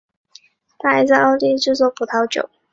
[0.79, 2.49] 他还在奥地利制作葡萄酒。